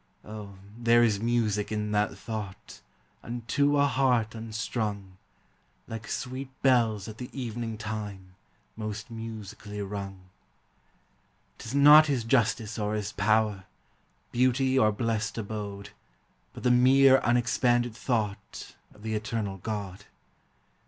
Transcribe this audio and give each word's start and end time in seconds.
Oh, 0.25 0.55
there 0.75 1.03
is 1.03 1.19
music 1.19 1.71
in 1.71 1.91
that 1.91 2.17
thought, 2.17 2.81
Unto 3.21 3.77
a 3.77 3.85
heart 3.85 4.33
unstrung, 4.33 5.17
Like 5.87 6.07
sweet 6.07 6.49
bells 6.63 7.07
at 7.07 7.19
the 7.19 7.29
evening 7.39 7.77
time, 7.77 8.33
Most 8.75 9.11
musically 9.11 9.79
rung. 9.79 10.21
'Tis 11.59 11.75
not 11.75 12.07
his 12.07 12.23
justice 12.23 12.79
or 12.79 12.95
his 12.95 13.11
power, 13.11 13.65
Beauty 14.31 14.75
or 14.75 14.91
blest 14.91 15.37
abode, 15.37 15.91
But 16.51 16.63
the 16.63 16.71
mere 16.71 17.19
unexpanded 17.19 17.95
thought 17.95 18.75
Of 18.95 19.03
the 19.03 19.13
eternal 19.13 19.57
God. 19.57 20.05